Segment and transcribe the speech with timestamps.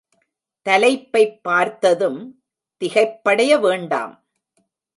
[0.61, 2.43] தலைப்பைப் பார்த்ததும்
[2.83, 4.23] திகைப்படைய வேண்டாம்.